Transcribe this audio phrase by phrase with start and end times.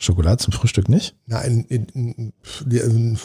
[0.00, 1.14] Schokolade zum Frühstück nicht?
[1.26, 2.32] Nein, in, in,
[2.72, 3.18] in,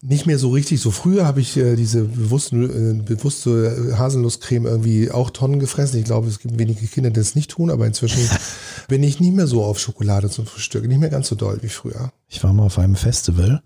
[0.00, 0.80] nicht mehr so richtig.
[0.80, 5.98] So früher habe ich äh, diese bewusste, äh, bewusste Haselnusscreme irgendwie auch Tonnen gefressen.
[5.98, 8.20] Ich glaube, es gibt wenige Kinder, die das nicht tun, aber inzwischen
[8.88, 10.86] bin ich nicht mehr so auf Schokolade zum Frühstück.
[10.86, 12.12] Nicht mehr ganz so doll wie früher.
[12.28, 13.62] Ich war mal auf einem Festival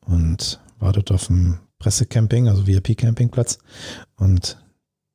[0.00, 3.58] und war dort auf dem Pressecamping, also VIP-Campingplatz.
[4.16, 4.58] Und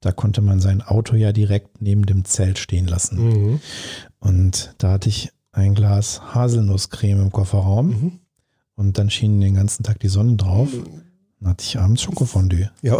[0.01, 3.17] da konnte man sein Auto ja direkt neben dem Zelt stehen lassen.
[3.23, 3.59] Mhm.
[4.19, 7.87] Und da hatte ich ein Glas Haselnusscreme im Kofferraum.
[7.87, 8.19] Mhm.
[8.75, 10.69] Und dann schien den ganzen Tag die Sonne drauf.
[11.39, 12.69] Dann hatte ich abends Schokofondue.
[12.81, 12.97] Ja.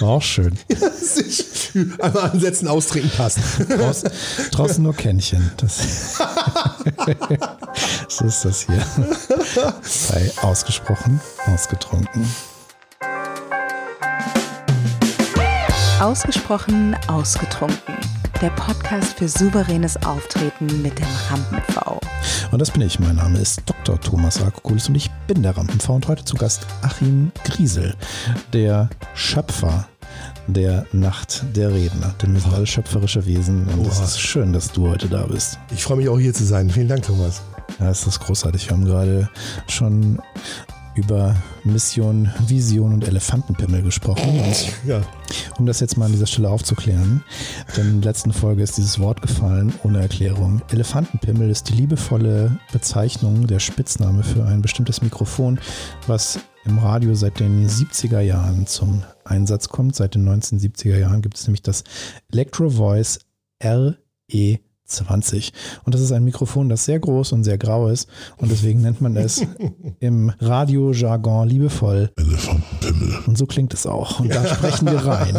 [0.00, 0.56] War auch schön.
[2.00, 3.40] Einmal ansetzen, austrinken, passt.
[3.68, 4.10] Draußen,
[4.52, 5.50] draußen nur Kännchen.
[5.58, 6.16] Das,
[8.08, 8.82] so ist das hier.
[10.08, 12.24] Bei ausgesprochen, ausgetrunken.
[16.00, 18.17] Ausgesprochen ausgetrunken.
[18.40, 21.98] Der Podcast für souveränes Auftreten mit dem Rampen-V.
[22.52, 23.00] Und das bin ich.
[23.00, 24.00] Mein Name ist Dr.
[24.00, 27.96] Thomas Rakokulis und ich bin der Rampen-V und heute zu Gast Achim Griesel,
[28.52, 29.88] der Schöpfer
[30.46, 32.14] der Nacht der Redner.
[32.22, 35.58] Denn wir sind alle schöpferische Wesen und es ist schön, dass du heute da bist.
[35.72, 36.70] Ich freue mich auch hier zu sein.
[36.70, 37.42] Vielen Dank, Thomas.
[37.80, 38.68] Ja, es ist großartig.
[38.68, 39.28] Wir haben gerade
[39.66, 40.20] schon
[40.98, 44.40] über Mission, Vision und Elefantenpimmel gesprochen.
[44.40, 45.02] Und Ja.
[45.58, 47.22] um das jetzt mal an dieser Stelle aufzuklären,
[47.76, 50.62] denn in der letzten Folge ist dieses Wort gefallen ohne Erklärung.
[50.70, 55.60] Elefantenpimmel ist die liebevolle Bezeichnung, der Spitzname für ein bestimmtes Mikrofon,
[56.06, 59.94] was im Radio seit den 70er Jahren zum Einsatz kommt.
[59.96, 61.84] Seit den 1970er Jahren gibt es nämlich das
[62.32, 63.20] Electro Voice
[64.88, 65.52] RE20.
[65.84, 68.08] Und das ist ein Mikrofon, das sehr groß und sehr grau ist.
[68.36, 69.42] Und deswegen nennt man es
[70.00, 73.18] im Radiojargon liebevoll Elefantenpimmel.
[73.26, 74.20] und so klingt es auch.
[74.20, 75.36] Und da sprechen wir rein.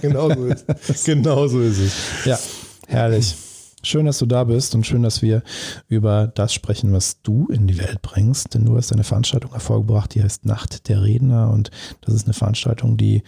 [0.00, 1.04] Genau so ist es.
[1.04, 1.94] Genau so ist es.
[2.24, 2.38] Ja,
[2.86, 3.34] herrlich.
[3.82, 5.42] Schön, dass du da bist und schön, dass wir
[5.88, 8.54] über das sprechen, was du in die Welt bringst.
[8.54, 11.50] Denn du hast eine Veranstaltung hervorgebracht, die heißt Nacht der Redner.
[11.50, 13.22] Und das ist eine Veranstaltung, die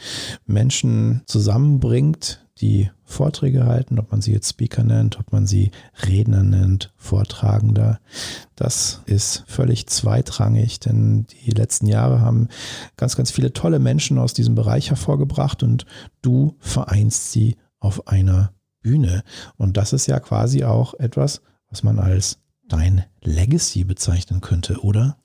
[0.47, 5.71] Menschen zusammenbringt, die Vorträge halten, ob man sie jetzt Speaker nennt, ob man sie
[6.07, 8.01] Redner nennt, Vortragender.
[8.57, 12.49] Das ist völlig zweitrangig, denn die letzten Jahre haben
[12.97, 15.87] ganz, ganz viele tolle Menschen aus diesem Bereich hervorgebracht und
[16.21, 18.53] du vereinst sie auf einer
[18.83, 19.23] Bühne.
[19.57, 22.39] Und das ist ja quasi auch etwas, was man als
[22.69, 25.19] dein Legacy bezeichnen könnte, oder?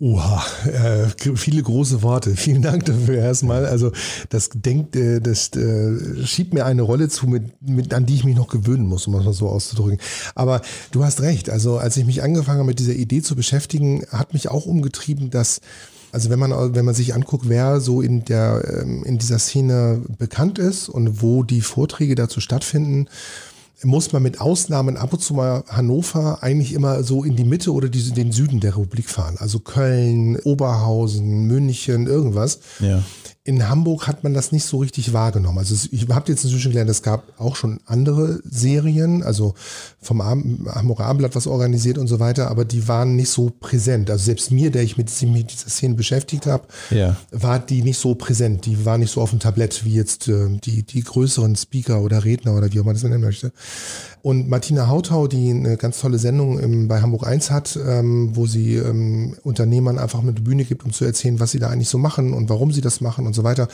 [0.00, 1.06] Oha, äh,
[1.36, 2.30] viele große Worte.
[2.36, 3.64] Vielen Dank dafür erstmal.
[3.64, 3.92] Also
[4.28, 8.24] das denkt, äh, das äh, schiebt mir eine Rolle zu, mit, mit, an die ich
[8.24, 10.00] mich noch gewöhnen muss, um es mal so auszudrücken.
[10.34, 11.48] Aber du hast recht.
[11.48, 15.30] Also als ich mich angefangen habe, mit dieser Idee zu beschäftigen, hat mich auch umgetrieben,
[15.30, 15.60] dass
[16.10, 20.00] also wenn man, wenn man sich anguckt, wer so in der, ähm, in dieser Szene
[20.16, 23.08] bekannt ist und wo die Vorträge dazu stattfinden,
[23.82, 27.72] muss man mit Ausnahmen ab und zu mal Hannover eigentlich immer so in die Mitte
[27.72, 29.36] oder die, den Süden der Republik fahren.
[29.38, 32.60] Also Köln, Oberhausen, München, irgendwas.
[32.80, 33.02] Ja.
[33.46, 35.58] In Hamburg hat man das nicht so richtig wahrgenommen.
[35.58, 39.52] Also ich habe jetzt inzwischen gelernt, es gab auch schon andere Serien, also
[40.00, 44.10] vom Abend, Hamburger Abendblatt was organisiert und so weiter, aber die waren nicht so präsent.
[44.10, 47.16] Also selbst mir, der ich mit, mit dieser Szene beschäftigt habe, Ja.
[47.32, 48.64] war die nicht so präsent.
[48.64, 52.24] Die war nicht so auf dem Tablett wie jetzt äh, die, die größeren Speaker oder
[52.24, 53.52] Redner oder wie auch man das nennen möchte.
[54.22, 58.46] Und Martina Hautau, die eine ganz tolle Sendung im, bei Hamburg 1 hat, ähm, wo
[58.46, 61.90] sie ähm, Unternehmern einfach mit der Bühne gibt, um zu erzählen, was sie da eigentlich
[61.90, 63.68] so machen und warum sie das machen und so weiter,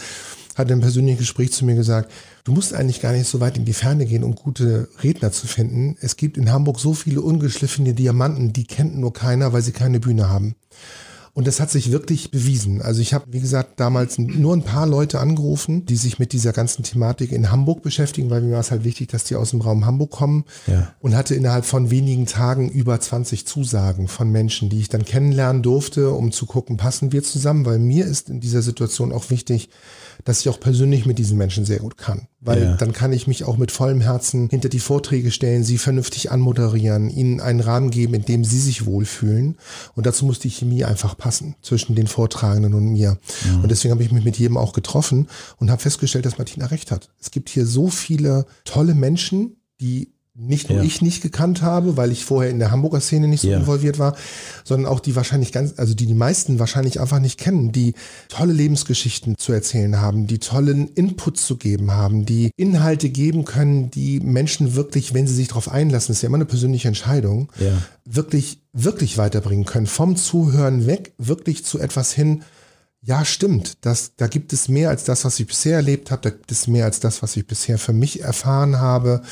[0.56, 2.10] hat einem persönlichen Gespräch zu mir gesagt,
[2.44, 5.46] du musst eigentlich gar nicht so weit in die Ferne gehen, um gute Redner zu
[5.46, 5.96] finden.
[6.00, 10.00] Es gibt in Hamburg so viele ungeschliffene Diamanten, die kennt nur keiner, weil sie keine
[10.00, 10.54] Bühne haben.
[11.32, 12.82] Und das hat sich wirklich bewiesen.
[12.82, 16.52] Also ich habe, wie gesagt, damals nur ein paar Leute angerufen, die sich mit dieser
[16.52, 19.60] ganzen Thematik in Hamburg beschäftigen, weil mir war es halt wichtig, dass die aus dem
[19.60, 20.44] Raum Hamburg kommen.
[20.66, 20.92] Ja.
[21.00, 25.62] Und hatte innerhalb von wenigen Tagen über 20 Zusagen von Menschen, die ich dann kennenlernen
[25.62, 29.70] durfte, um zu gucken, passen wir zusammen, weil mir ist in dieser Situation auch wichtig,
[30.24, 32.26] dass ich auch persönlich mit diesen Menschen sehr gut kann.
[32.40, 32.76] Weil Ja.
[32.76, 37.10] dann kann ich mich auch mit vollem Herzen hinter die Vorträge stellen, sie vernünftig anmoderieren,
[37.10, 39.56] ihnen einen Rahmen geben, in dem sie sich wohlfühlen.
[39.94, 43.18] Und dazu muss die Chemie einfach passen zwischen den Vortragenden und mir.
[43.62, 45.28] Und deswegen habe ich mich mit jedem auch getroffen
[45.58, 47.10] und habe festgestellt, dass Martina recht hat.
[47.20, 50.84] Es gibt hier so viele tolle Menschen, die nicht nur Ja.
[50.84, 53.58] ich nicht gekannt habe, weil ich vorher in der Hamburger Szene nicht so Ja.
[53.58, 54.16] involviert war,
[54.64, 57.94] sondern auch die wahrscheinlich ganz, also die die meisten wahrscheinlich einfach nicht kennen, die
[58.28, 63.90] tolle Lebensgeschichten zu erzählen haben, die tollen Input zu geben haben, die Inhalte geben können,
[63.90, 67.72] die Menschen wirklich, wenn sie sich darauf einlassen, ist ja immer eine persönliche Entscheidung, Ja.
[68.04, 69.86] wirklich, wirklich weiterbringen können.
[69.86, 72.42] Vom Zuhören weg, wirklich zu etwas hin,
[73.02, 76.28] ja, stimmt, das, da gibt es mehr als das, was ich bisher erlebt habe, da
[76.28, 79.22] gibt es mehr als das, was ich bisher für mich erfahren habe.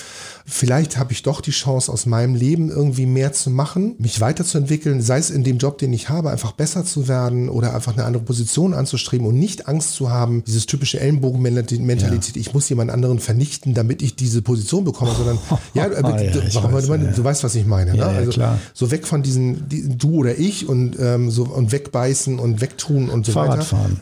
[0.47, 5.03] Vielleicht habe ich doch die Chance, aus meinem Leben irgendwie mehr zu machen, mich weiterzuentwickeln,
[5.03, 8.06] sei es in dem Job, den ich habe, einfach besser zu werden oder einfach eine
[8.06, 12.41] andere Position anzustreben und nicht Angst zu haben, dieses typische Ellenbogenmentalität, ja.
[12.41, 15.38] ich muss jemand anderen vernichten, damit ich diese Position bekomme, sondern
[15.75, 17.94] ja, äh, ah, ja du, weiß, du, du, weißt, was ich meine.
[17.94, 18.06] Ne?
[18.06, 18.59] also klar.
[18.73, 23.11] so weg von diesen die, du oder ich und ähm, so und wegbeißen und wegtun
[23.11, 23.58] und so Fahrrad weiter.
[23.63, 24.01] Fahren.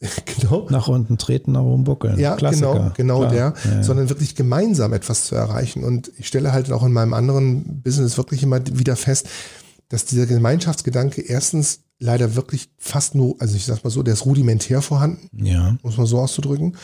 [0.40, 0.66] genau.
[0.70, 2.18] Nach unten treten, nach oben buckeln.
[2.18, 2.92] Ja, Klassiker.
[2.94, 3.82] genau, genau der, ja, ja.
[3.82, 5.84] sondern wirklich gemeinsam etwas zu erreichen.
[5.84, 9.28] Und ich stelle halt auch in meinem anderen Business wirklich immer wieder fest,
[9.88, 14.26] dass dieser Gemeinschaftsgedanke erstens leider wirklich fast nur, also ich sag mal so, der ist
[14.26, 15.76] rudimentär vorhanden, ja.
[15.82, 16.76] muss man so auszudrücken.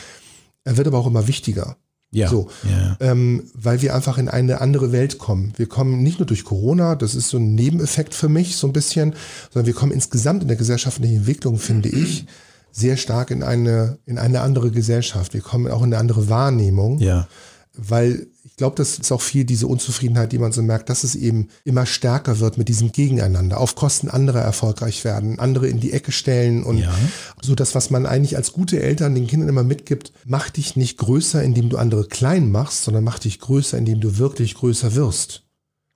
[0.65, 1.77] Er wird aber auch immer wichtiger.
[2.13, 2.29] Ja.
[2.29, 2.97] So, ja.
[3.01, 5.55] Ähm, weil wir einfach in eine andere Welt kommen.
[5.57, 8.75] Wir kommen nicht nur durch Corona, das ist so ein Nebeneffekt für mich so ein
[8.75, 9.15] bisschen,
[9.51, 12.27] sondern wir kommen insgesamt in der gesellschaftlichen Entwicklung, finde ich,
[12.71, 15.33] sehr stark in eine, in eine andere Gesellschaft.
[15.33, 16.99] Wir kommen auch in eine andere Wahrnehmung.
[16.99, 17.29] Ja.
[17.75, 21.15] Weil ich glaube, das ist auch viel diese Unzufriedenheit, die man so merkt, dass es
[21.15, 25.93] eben immer stärker wird mit diesem Gegeneinander, auf Kosten anderer erfolgreich werden, andere in die
[25.93, 26.95] Ecke stellen und ja.
[27.41, 30.99] so das, was man eigentlich als gute Eltern den Kindern immer mitgibt, mach dich nicht
[30.99, 35.45] größer, indem du andere klein machst, sondern mach dich größer, indem du wirklich größer wirst.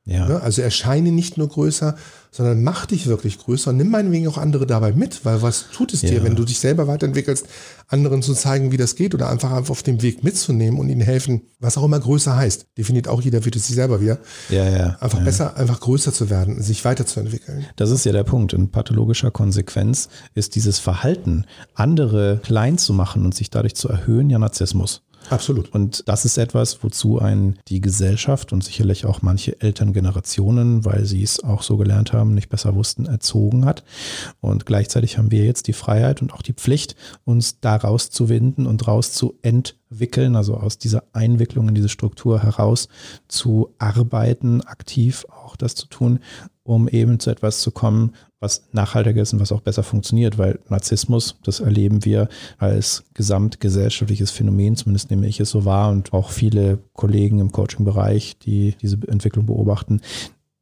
[0.06, 0.28] Ja.
[0.28, 0.40] Ne?
[0.40, 1.96] Also erscheine nicht nur größer,
[2.36, 5.94] sondern mach dich wirklich größer und nimm meinetwegen auch andere dabei mit, weil was tut
[5.94, 6.10] es Ja.
[6.10, 7.46] dir, wenn du dich selber weiterentwickelst,
[7.88, 11.42] anderen zu zeigen, wie das geht oder einfach auf dem Weg mitzunehmen und ihnen helfen,
[11.60, 12.66] was auch immer größer heißt.
[12.76, 14.18] Definiert auch jeder für sich selber wieder.
[14.50, 14.96] Ja, ja.
[15.00, 15.24] Einfach ja.
[15.24, 17.64] besser, einfach größer zu werden, sich weiterzuentwickeln.
[17.76, 18.52] Das ist ja der Punkt.
[18.52, 24.28] In pathologischer Konsequenz ist dieses Verhalten, andere klein zu machen und sich dadurch zu erhöhen,
[24.28, 25.02] ja Narzissmus.
[25.30, 25.72] Absolut.
[25.74, 31.22] Und das ist etwas, wozu ein die Gesellschaft und sicherlich auch manche Elterngenerationen, weil sie
[31.22, 33.84] es auch so gelernt haben, nicht besser wussten, erzogen hat.
[34.40, 38.86] Und gleichzeitig haben wir jetzt die Freiheit und auch die Pflicht, uns da rauszuwinden und
[38.86, 42.88] raus zu entwickeln, also aus dieser Einwicklung in diese Struktur heraus
[43.28, 46.20] zu arbeiten, aktiv auch das zu tun,
[46.62, 50.58] um eben zu etwas zu kommen, was nachhaltiger ist und was auch besser funktioniert, weil
[50.68, 52.28] Narzissmus, das erleben wir
[52.58, 58.38] als gesamtgesellschaftliches Phänomen, zumindest nehme ich es so wahr und auch viele Kollegen im Coaching-Bereich,
[58.38, 60.02] die diese Entwicklung beobachten,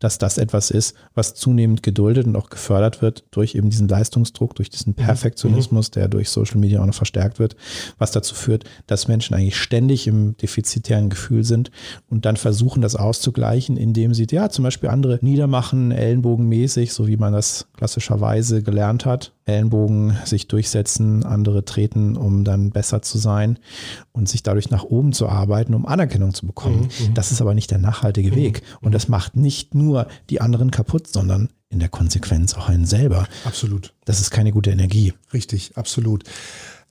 [0.05, 4.55] dass das etwas ist, was zunehmend geduldet und auch gefördert wird durch eben diesen Leistungsdruck,
[4.55, 7.57] durch diesen Perfektionismus, der durch Social Media auch noch verstärkt wird,
[7.97, 11.71] was dazu führt, dass Menschen eigentlich ständig im defizitären Gefühl sind
[12.11, 17.17] und dann versuchen, das auszugleichen, indem sie ja zum Beispiel andere niedermachen, ellenbogenmäßig, so wie
[17.17, 19.34] man das klassischerweise gelernt hat.
[19.47, 23.59] Ellenbogen sich durchsetzen, andere treten, um dann besser zu sein
[24.13, 26.89] und sich dadurch nach oben zu arbeiten, um Anerkennung zu bekommen.
[27.15, 28.63] Das ist aber nicht der nachhaltige Weg.
[28.81, 33.27] Und das macht nicht nur die anderen kaputt, sondern in der Konsequenz auch einen selber.
[33.45, 33.93] Absolut.
[34.05, 35.13] Das ist keine gute Energie.
[35.33, 36.25] Richtig, absolut.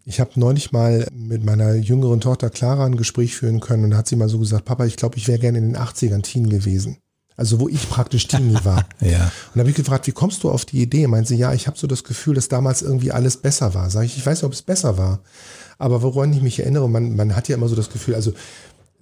[0.05, 4.07] Ich habe neulich mal mit meiner jüngeren Tochter Clara ein Gespräch führen können und hat
[4.07, 6.97] sie mal so gesagt, Papa, ich glaube, ich wäre gerne in den 80ern Teen gewesen.
[7.35, 8.85] Also wo ich praktisch Teenie war.
[9.01, 9.23] Ja.
[9.25, 11.07] Und da habe ich gefragt, wie kommst du auf die Idee?
[11.07, 13.89] Meint sie, ja, ich habe so das Gefühl, dass damals irgendwie alles besser war.
[13.89, 15.19] Sag ich, ich weiß nicht, ob es besser war.
[15.79, 18.33] Aber woran ich mich erinnere, man, man hat ja immer so das Gefühl, also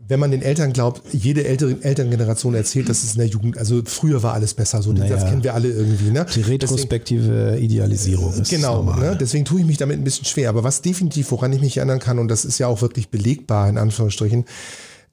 [0.07, 3.81] wenn man den Eltern glaubt, jede ältere Elterngeneration erzählt, dass es in der Jugend, also
[3.85, 5.15] früher war alles besser, so Naja.
[5.15, 6.09] das kennen wir alle irgendwie.
[6.09, 6.25] Ne?
[6.35, 9.11] Die retrospektive Idealisierung ist Genau, normal.
[9.11, 9.17] ne?
[9.17, 10.49] deswegen tue ich mich damit ein bisschen schwer.
[10.49, 13.69] Aber was definitiv, woran ich mich erinnern kann, und das ist ja auch wirklich belegbar
[13.69, 14.45] in Anführungsstrichen,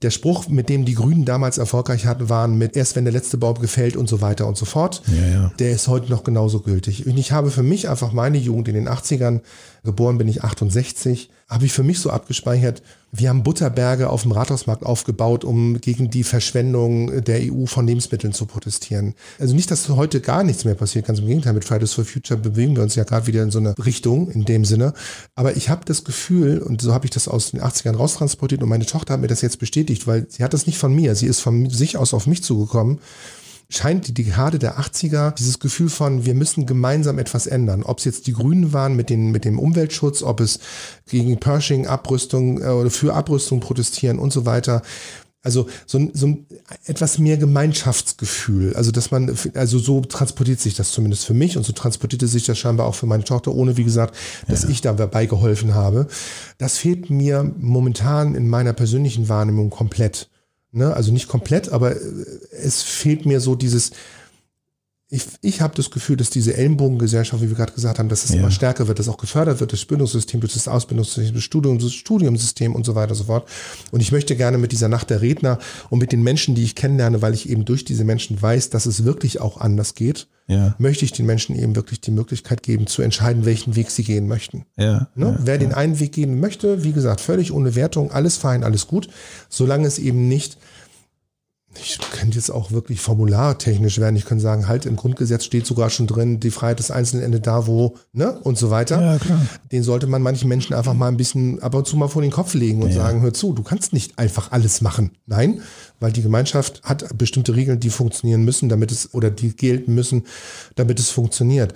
[0.02, 3.36] der Spruch, mit dem die Grünen damals erfolgreich hatten, waren mit erst wenn der letzte
[3.36, 5.02] Baum gefällt und so weiter und so fort.
[5.08, 5.52] Ja, ja.
[5.58, 7.06] Der ist heute noch genauso gültig.
[7.06, 9.40] Und ich habe für mich einfach meine Jugend in den 80ern,
[9.88, 14.32] geboren bin ich 68, habe ich für mich so abgespeichert, wir haben Butterberge auf dem
[14.32, 19.14] Rathausmarkt aufgebaut, um gegen die Verschwendung der EU von Lebensmitteln zu protestieren.
[19.38, 22.38] Also nicht, dass heute gar nichts mehr passiert, ganz im Gegenteil, mit Fridays for Future
[22.38, 24.92] bewegen wir uns ja gerade wieder in so eine Richtung in dem Sinne.
[25.36, 28.68] Aber ich habe das Gefühl, und so habe ich das aus den 80ern raustransportiert und
[28.68, 31.28] meine Tochter hat mir das jetzt bestätigt, weil sie hat das nicht von mir, sie
[31.28, 32.98] ist von sich aus auf mich zugekommen
[33.70, 37.82] scheint die Dekade der 80er dieses Gefühl von, wir müssen gemeinsam etwas ändern.
[37.82, 40.58] Ob es jetzt die Grünen waren mit, den, mit dem Umweltschutz, ob es
[41.08, 44.80] gegen Pershing, Abrüstung äh, oder für Abrüstung protestieren und so weiter.
[45.42, 46.46] Also so, ein- so ein
[46.86, 48.74] etwas mehr Gemeinschaftsgefühl.
[48.74, 52.44] Also dass man, also so transportiert sich das zumindest für mich und so transportierte sich
[52.44, 54.16] das scheinbar auch für meine Tochter, ohne wie gesagt,
[54.48, 56.06] dass ich dabei geholfen habe.
[56.56, 60.28] Das fehlt mir momentan in meiner persönlichen Wahrnehmung komplett.
[60.72, 60.92] Ne?
[60.94, 62.00] Also nicht komplett, aber äh,
[62.50, 63.92] es fehlt mir so dieses,
[65.10, 68.32] ich, ich habe das Gefühl, dass diese Ellenbogengesellschaft, wie wir gerade gesagt haben, dass es
[68.32, 68.40] Ja.
[68.40, 71.94] immer stärker wird, dass auch gefördert wird, das Bildungssystem, durch das Ausbildungssystem, das Studium, das
[71.94, 73.48] Studiumsystem und so weiter und so fort.
[73.90, 76.74] Und ich möchte gerne mit dieser Nacht der Redner und mit den Menschen, die ich
[76.74, 80.74] kennenlerne, weil ich eben durch diese Menschen weiß, dass es wirklich auch anders geht, Ja,
[80.78, 84.28] möchte ich den Menschen eben wirklich die Möglichkeit geben, zu entscheiden, welchen Weg sie gehen
[84.28, 84.66] möchten.
[84.76, 85.08] ja.
[85.14, 85.38] Ne?
[85.42, 89.08] Wer den einen Weg gehen möchte, wie gesagt, völlig ohne Wertung, alles fein, alles gut,
[89.48, 90.58] solange es eben nicht,
[91.74, 95.90] ich könnte jetzt auch wirklich formulartechnisch werden, ich könnte sagen, halt im Grundgesetz steht sogar
[95.90, 99.00] schon drin, die Freiheit des Einzelnen endet da, wo, ne, und so weiter.
[99.00, 99.40] Ja, klar.
[99.70, 102.30] Den sollte man manchen Menschen einfach mal ein bisschen ab und zu mal vor den
[102.30, 102.96] Kopf legen und Ja.
[102.96, 105.12] sagen, hör zu, du kannst nicht einfach alles machen.
[105.26, 105.60] Nein,
[106.00, 110.24] weil die Gemeinschaft hat bestimmte Regeln, die funktionieren müssen, damit es, oder die gelten müssen,
[110.74, 111.74] damit es funktioniert.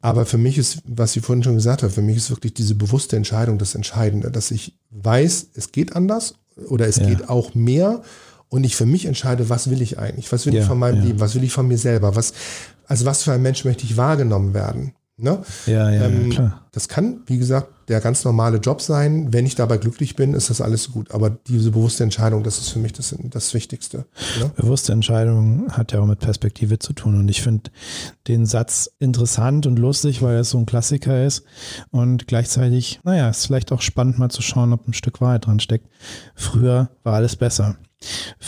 [0.00, 2.74] Aber für mich ist, was ich vorhin schon gesagt habe, für mich ist wirklich diese
[2.74, 6.34] bewusste Entscheidung das Entscheidende, dass ich weiß, es geht anders
[6.68, 7.06] oder es Ja.
[7.06, 8.02] geht auch mehr
[8.54, 10.98] und ich für mich entscheide, was will ich eigentlich, was will Ja, ich von meinem
[10.98, 11.06] ja.
[11.06, 12.32] Leben, was will ich von mir selber, was,
[12.86, 14.92] also was für ein Mensch möchte ich wahrgenommen werden.
[15.16, 15.40] Ne?
[15.66, 16.60] Ja, ja, Ähm, ja, klar.
[16.70, 19.32] Das kann, wie gesagt, der ganz normale Job sein.
[19.32, 21.10] Wenn ich dabei glücklich bin, ist das alles gut.
[21.10, 24.06] Aber diese bewusste Entscheidung, das ist für mich das, das Wichtigste.
[24.40, 24.50] Ne?
[24.56, 27.18] Bewusste Entscheidung hat ja auch mit Perspektive zu tun.
[27.18, 27.70] Und ich finde
[28.28, 31.42] den Satz interessant und lustig, weil er so ein Klassiker ist.
[31.90, 35.60] Und gleichzeitig, naja, ist vielleicht auch spannend mal zu schauen, ob ein Stück Wahrheit dran
[35.60, 35.88] steckt.
[36.36, 37.76] Früher war alles besser.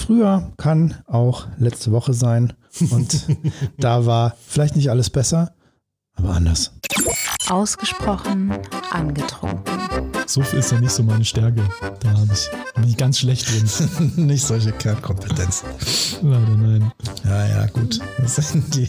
[0.06, 2.52] Früher kann auch letzte Woche sein.
[2.90, 3.26] Und
[3.78, 5.52] da war vielleicht nicht alles besser,
[6.14, 6.70] aber anders.
[7.48, 8.56] Ausgesprochen
[8.92, 9.74] angetrunken.
[10.26, 11.62] Suff ist ja nicht so meine Stärke.
[12.00, 14.12] Da hab ich, bin ich ganz schlecht drin.
[14.26, 15.64] nicht solche Kernkompetenz.
[16.22, 16.92] Leider nein.
[17.24, 17.98] Ja, ja, gut.
[18.18, 18.88] Das ist die,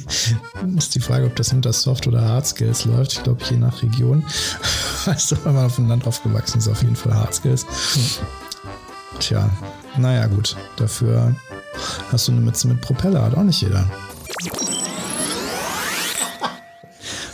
[0.78, 3.14] ist die Frage, ob das unter Soft- oder Hard Skills läuft.
[3.14, 4.24] Ich glaube, je nach Region.
[5.06, 7.66] Also, wenn man auf dem Land aufgewachsen ist, auf jeden Fall Hard Skills.
[9.20, 9.50] Tja,
[9.98, 10.56] naja, gut.
[10.78, 11.36] Dafür
[12.12, 13.90] hast du eine Mütze mit Propeller, hat auch nicht jeder.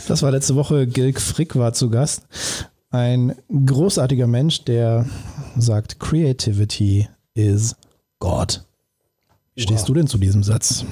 [0.06, 0.86] Das war letzte Woche.
[0.86, 2.26] Gilg Frick war zu Gast.
[2.90, 5.06] Ein großartiger Mensch, der
[5.56, 7.74] sagt, Creativity is
[8.18, 8.64] God.
[9.54, 10.84] Wie stehst du denn zu diesem Satz?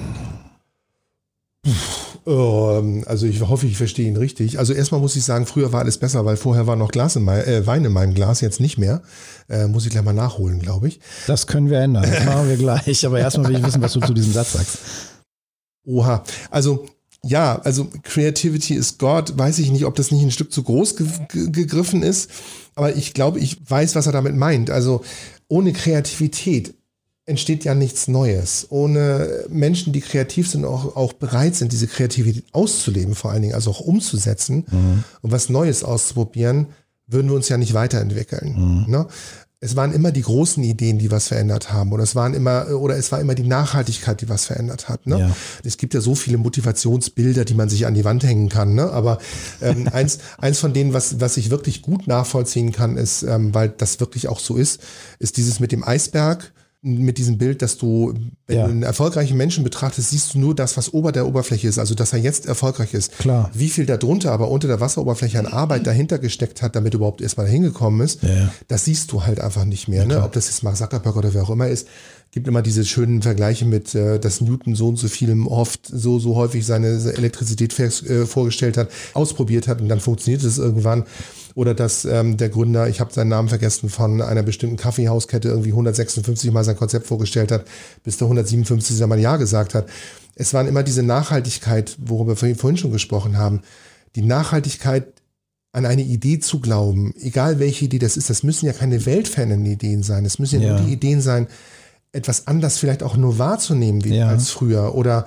[2.25, 4.59] Ähm, Also ich hoffe, ich verstehe ihn richtig.
[4.59, 7.23] Also erstmal muss ich sagen, früher war alles besser, weil vorher war noch Glas in
[7.23, 9.01] mein, äh, Wein in meinem Glas, jetzt nicht mehr.
[9.49, 10.99] Äh, muss ich gleich mal nachholen, glaube ich.
[11.27, 12.05] Das können wir ändern.
[12.09, 13.05] Das machen wir gleich.
[13.05, 14.77] Aber erstmal will ich wissen, was du zu diesem Satz sagst.
[15.85, 16.23] Oha.
[16.49, 16.85] Also
[17.25, 20.97] ja, also Creativity is God, weiß ich nicht, ob das nicht ein Stück zu groß
[20.97, 22.29] ge ge gegriffen ist,
[22.75, 24.69] aber ich glaube, ich weiß, was er damit meint.
[24.69, 25.03] Also
[25.47, 26.73] ohne Kreativität
[27.25, 28.67] entsteht ja nichts Neues.
[28.69, 33.55] Ohne Menschen, die kreativ sind, auch, auch bereit sind, diese Kreativität auszuleben, vor allen Dingen,
[33.55, 34.65] also auch umzusetzen
[35.21, 36.67] und was Neues auszuprobieren,
[37.07, 38.85] würden wir uns ja nicht weiterentwickeln.
[38.87, 39.07] Ne?
[39.59, 42.97] Es waren immer die großen Ideen, die was verändert haben, oder es waren immer, oder
[42.97, 45.07] es war immer die Nachhaltigkeit, die was verändert hat.
[45.07, 45.19] Ne?
[45.19, 45.35] Ja.
[45.63, 48.75] Es gibt ja so viele Motivationsbilder, die man sich an die Wand hängen kann.
[48.75, 48.91] Ne?
[48.91, 49.19] Aber
[49.61, 53.69] ähm, eins, eins von denen, was, was ich wirklich gut nachvollziehen kann, ist, ähm, weil
[53.69, 54.81] das wirklich auch so ist,
[55.19, 56.51] ist dieses mit dem Eisberg,
[56.85, 58.13] mit diesem Bild, dass du,
[58.45, 58.65] wenn Ja.
[58.65, 61.95] du einen erfolgreichen Menschen betrachtest, siehst du nur das, was ober der Oberfläche ist, also
[61.95, 63.17] dass er jetzt erfolgreich ist.
[63.19, 63.49] Klar.
[63.53, 66.97] Wie viel da drunter, aber unter der Wasseroberfläche an Arbeit dahinter gesteckt hat, damit er
[66.97, 68.51] überhaupt erstmal dahin gekommen ist, Ja.
[68.67, 70.05] das siehst du halt einfach nicht mehr.
[70.05, 70.21] ne?
[70.23, 71.87] Ob das jetzt Mark Zuckerberg oder wer auch immer ist,
[72.31, 76.19] gibt immer diese schönen Vergleiche mit, äh, dass Newton so und so viel oft, so,
[76.19, 81.03] so häufig seine Elektrizität äh, vorgestellt hat, ausprobiert hat und dann funktioniert es irgendwann.
[81.55, 85.69] Oder dass ähm, der Gründer, ich habe seinen Namen vergessen, von einer bestimmten Kaffeehauskette irgendwie
[85.69, 87.65] 156 Mal sein Konzept vorgestellt hat,
[88.03, 89.05] bis der 157.
[89.05, 89.87] Mal Ja gesagt hat.
[90.35, 93.61] Es waren immer diese Nachhaltigkeit, worüber wir vorhin schon gesprochen haben.
[94.15, 95.13] Die Nachhaltigkeit
[95.73, 99.65] an eine Idee zu glauben, egal welche Idee das ist, das müssen ja keine weltfernen
[99.65, 100.25] Ideen sein.
[100.25, 100.77] Es müssen ja, Ja.
[100.77, 101.47] nur die Ideen sein,
[102.11, 104.27] etwas anders vielleicht auch nur wahrzunehmen wie Ja.
[104.29, 105.25] als früher oder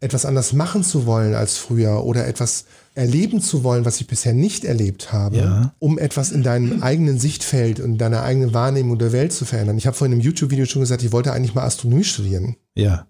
[0.00, 4.34] etwas anders machen zu wollen als früher oder etwas erleben zu wollen, was ich bisher
[4.34, 5.74] nicht erlebt habe, Ja.
[5.78, 9.78] um etwas in deinem eigenen Sichtfeld und deiner eigenen Wahrnehmung der Welt zu verändern.
[9.78, 12.56] Ich habe vorhin im YouTube-Video schon gesagt, ich wollte eigentlich mal Astronomie studieren.
[12.74, 13.06] Ja.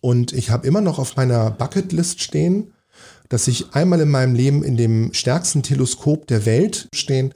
[0.00, 2.72] Und ich habe immer noch auf meiner Bucketlist stehen,
[3.28, 7.32] dass ich einmal in meinem Leben in dem stärksten Teleskop der Welt stehen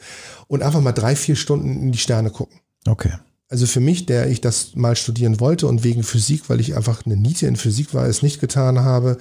[0.48, 2.60] und einfach mal drei, vier Stunden in die Sterne gucken.
[2.86, 3.12] Okay.
[3.48, 7.06] Also für mich, der ich das mal studieren wollte und wegen Physik, weil ich einfach
[7.06, 9.18] eine Niete in Physik war, es nicht getan habe,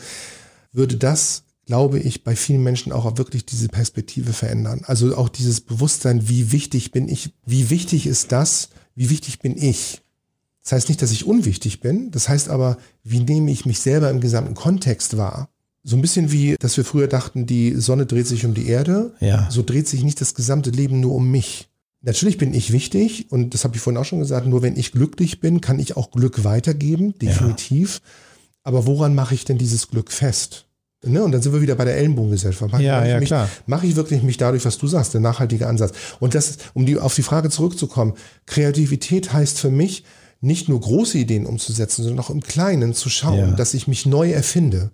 [0.71, 4.81] würde das, glaube ich, bei vielen Menschen auch wirklich diese Perspektive verändern.
[4.85, 9.57] Also auch dieses Bewusstsein, wie wichtig bin ich, wie wichtig ist das, wie wichtig bin
[9.57, 10.01] ich.
[10.63, 14.09] Das heißt nicht, dass ich unwichtig bin, das heißt aber, wie nehme ich mich selber
[14.09, 15.49] im gesamten Kontext wahr.
[15.83, 19.13] So ein bisschen wie, dass wir früher dachten, die Sonne dreht sich um die Erde,
[19.19, 19.47] Ja.
[19.51, 21.69] so dreht sich nicht das gesamte Leben nur um mich.
[22.05, 24.91] Natürlich bin ich wichtig und das habe ich vorhin auch schon gesagt, nur wenn ich
[24.91, 27.99] glücklich bin, kann ich auch Glück weitergeben, definitiv.
[28.63, 30.65] Aber woran mache ich denn dieses Glück fest?
[31.03, 31.23] Ne?
[31.23, 32.71] Und dann sind wir wieder bei der Ellenbogengesellschaft.
[32.71, 33.49] Mache Ja, ich ja, mich, klar.
[33.67, 35.93] Mache ich wirklich mich dadurch, was du sagst, der nachhaltige Ansatz.
[36.19, 38.13] Und das, um die, auf die Frage zurückzukommen,
[38.45, 40.03] Kreativität heißt für mich,
[40.41, 43.51] nicht nur große Ideen umzusetzen, sondern auch im Kleinen zu schauen, Ja.
[43.55, 44.91] dass ich mich neu erfinde.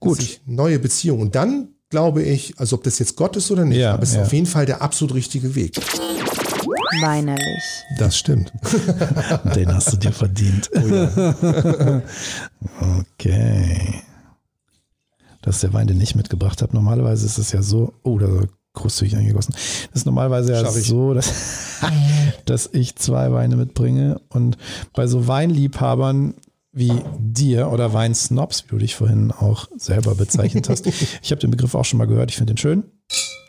[0.00, 0.40] Gut.
[0.46, 1.22] Neue Beziehungen.
[1.22, 4.10] Und dann glaube ich, also ob das jetzt Gott ist oder nicht, Ja, aber es
[4.10, 4.22] ist ja.
[4.22, 5.76] auf jeden Fall der absolut richtige Weg.
[7.00, 7.84] Weinerlich.
[7.98, 8.52] Das stimmt.
[9.54, 10.70] Den hast du dir verdient.
[13.00, 14.02] okay.
[15.42, 16.74] Das ist der Wein, den ich mitgebracht habe.
[16.74, 18.28] Normalerweise ist es ja so, oh, da
[18.72, 19.54] großzügig eingegossen.
[19.54, 21.80] Das ist normalerweise ja so, dass,
[22.44, 24.20] dass ich zwei Weine mitbringe.
[24.28, 24.56] Und
[24.94, 26.34] bei so Weinliebhabern
[26.72, 30.86] wie dir oder Weinsnobs, wie du dich vorhin auch selber bezeichnet hast.
[30.86, 32.30] Ich habe den Begriff auch schon mal gehört.
[32.30, 32.84] Ich finde den schön.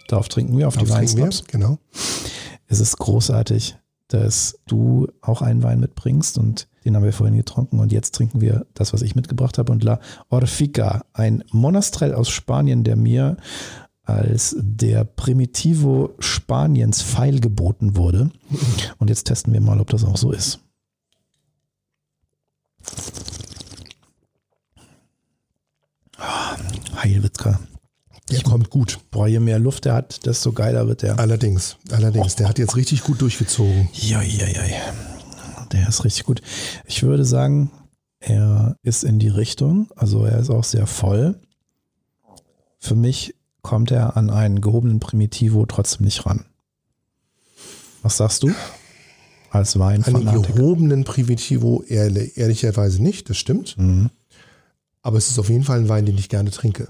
[0.08, 1.24] Darauf trinken wir, auf die Darauf trinken wir.
[1.24, 1.48] Weinsnobs.
[1.52, 1.80] Genau.
[2.68, 7.80] Es ist großartig, dass du auch einen Wein mitbringst und den haben wir vorhin getrunken
[7.80, 12.30] und jetzt trinken wir das, was ich mitgebracht habe und La Orfica, ein Monastrell aus
[12.30, 13.38] Spanien, der mir
[14.04, 18.30] als der Primitivo Spaniens feilgeboten wurde.
[19.00, 20.60] Und jetzt testen wir mal, ob das auch so ist.
[26.18, 26.56] Ah,
[27.02, 27.60] Heilwitzka.
[28.32, 29.00] Der kommt gut.
[29.12, 31.20] Boah, je mehr Luft er hat, desto geiler wird er.
[31.20, 32.36] Allerdings, allerdings.
[32.36, 33.90] Der hat jetzt richtig gut durchgezogen.
[33.94, 34.28] Joi,
[35.72, 36.42] Der ist richtig gut.
[36.86, 37.72] Ich würde sagen,
[38.20, 41.40] er ist in die Richtung, also er ist auch sehr voll.
[42.80, 46.46] Für mich kommt er an einen gehobenen Primitivo trotzdem nicht ran.
[48.02, 48.52] Was sagst du?
[49.52, 50.54] Als Einen Weinfanatiker.
[50.54, 53.78] gehobenen Primitivo ehrlich, ehrlicherweise nicht, das stimmt.
[53.78, 54.10] Mhm.
[55.02, 56.90] Aber es ist auf jeden Fall ein Wein, den ich gerne trinke.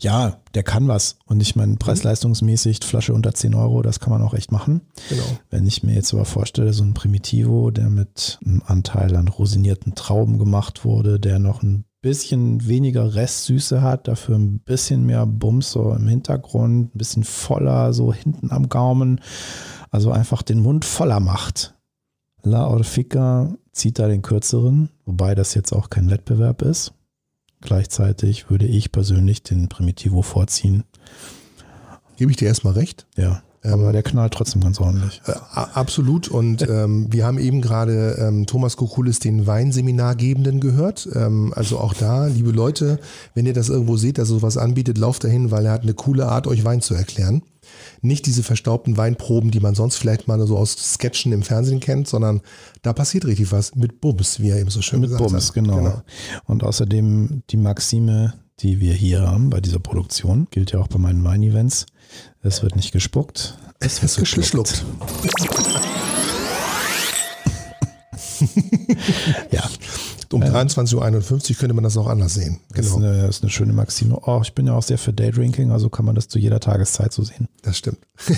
[0.00, 1.16] Ja, der kann was.
[1.26, 4.82] Und ich meine, preis-leistungsmäßig, Flasche unter 10 Euro, das kann man auch echt machen.
[5.08, 5.24] Genau.
[5.50, 9.94] Wenn ich mir jetzt aber vorstelle, so ein Primitivo, der mit einem Anteil an rosinierten
[9.94, 15.70] Trauben gemacht wurde, der noch ein bisschen weniger Restsüße hat, dafür ein bisschen mehr Bums
[15.70, 19.20] so im Hintergrund, ein bisschen voller so hinten am Gaumen,
[19.90, 21.74] also einfach den Mund voller macht.
[22.42, 26.92] La Orfica zieht da den kürzeren, wobei das jetzt auch kein Wettbewerb ist.
[27.62, 30.84] Gleichzeitig würde ich persönlich den Primitivo vorziehen.
[32.16, 33.06] Gebe ich dir erstmal recht.
[33.16, 35.22] Ja, Ähm, aber der knallt trotzdem ganz ordentlich.
[35.26, 36.28] Äh, absolut.
[36.28, 41.08] Und ähm, wir haben eben gerade ähm, Thomas Kokulis, den Weinseminargebenden, gehört.
[41.14, 42.98] Ähm, also auch da, liebe Leute,
[43.34, 45.94] wenn ihr das irgendwo seht, dass er sowas anbietet, lauft dahin, weil er hat eine
[45.94, 47.42] coole Art, euch Wein zu erklären.
[48.04, 52.08] Nicht diese verstaubten Weinproben, die man sonst vielleicht mal so aus Sketchen im Fernsehen kennt,
[52.08, 52.40] sondern
[52.82, 55.54] da passiert richtig was mit Bums, wie er eben so schön Mit gesagt Bums, hat.
[55.54, 56.02] genau.
[56.44, 60.98] Und außerdem die Maxime, die wir hier haben bei dieser Produktion, gilt ja auch bei
[60.98, 61.86] meinen Wein-Events.
[62.42, 64.84] Es wird nicht gespuckt, es wird geschluckt.
[69.52, 69.62] ja,
[70.32, 72.60] Um 23.51 Uhr könnte man das auch anders sehen.
[72.70, 74.18] das ist, Genau, eine, das ist eine schöne Maxime.
[74.26, 77.12] Oh, ich bin ja auch sehr für Daydrinking, also kann man das zu jeder Tageszeit
[77.12, 77.48] so sehen.
[77.62, 77.98] das stimmt.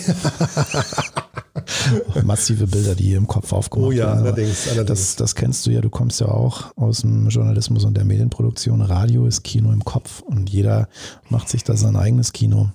[2.24, 4.20] Massive Bilder, die hier im Kopf aufgemacht Oh ja, werden.
[4.26, 4.86] Allerdings, allerdings.
[5.00, 8.80] Das, das kennst du ja, du kommst ja auch aus dem Journalismus und der Medienproduktion.
[8.80, 10.88] Radio ist Kino im Kopf und jeder
[11.28, 12.70] macht sich da sein eigenes Kino.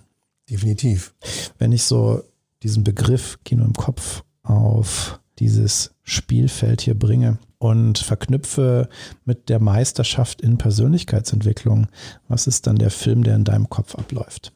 [0.49, 1.13] Definitiv.
[1.59, 2.23] wenn ich so
[2.63, 8.89] diesen Begriff Kino im Kopf auf dieses Spielfeld hier bringe und verknüpfe
[9.25, 11.87] mit der Meisterschaft in Persönlichkeitsentwicklung,
[12.27, 14.53] was ist dann der Film, der in deinem Kopf abläuft?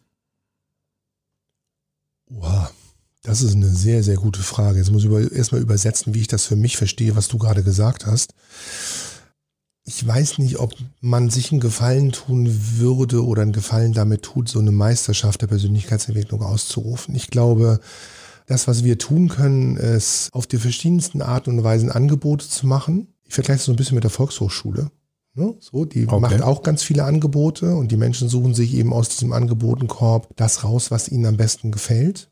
[2.29, 2.73] Wow,
[3.21, 4.79] das ist eine sehr, sehr gute Frage.
[4.79, 8.05] Jetzt muss ich erstmal übersetzen, wie ich das für mich verstehe, was du gerade gesagt
[8.05, 8.33] hast.
[9.85, 14.47] Ich weiß nicht, ob man sich einen Gefallen tun würde oder einen Gefallen damit tut,
[14.47, 17.15] so eine Meisterschaft der Persönlichkeitsentwicklung auszurufen.
[17.15, 17.81] Ich glaube,
[18.47, 23.07] das, was wir tun können, ist auf die verschiedensten Arten und Weisen Angebote zu machen.
[23.25, 24.91] Ich vergleiche es so ein bisschen mit der Volkshochschule.
[25.35, 25.55] Ne?
[25.59, 26.19] So, die Okay.
[26.19, 30.63] macht auch ganz viele Angebote und die Menschen suchen sich eben aus diesem Angebotenkorb das
[30.63, 32.29] raus, was ihnen am besten gefällt.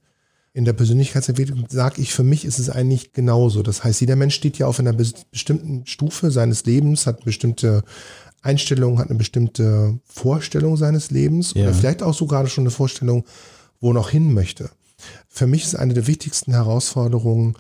[0.53, 3.63] In der Persönlichkeitsentwicklung sage ich, für mich ist es eigentlich genauso.
[3.63, 7.83] Das heißt, jeder Mensch steht ja auf einer bes- bestimmten Stufe seines Lebens, hat bestimmte
[8.41, 11.63] Einstellungen, hat eine bestimmte Vorstellung seines Lebens Ja.
[11.63, 13.23] oder vielleicht auch sogar schon eine Vorstellung,
[13.79, 14.69] wo er noch hin möchte.
[15.27, 17.55] Für mich ist eine der wichtigsten Herausforderungen,